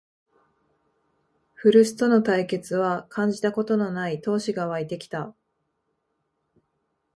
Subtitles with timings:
[1.53, 5.35] 古巣との対決は感じたことのない闘志がわいてきた